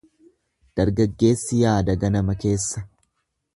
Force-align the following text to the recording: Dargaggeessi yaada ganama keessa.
Dargaggeessi 0.79 1.61
yaada 1.65 1.97
ganama 2.05 2.37
keessa. 2.45 2.87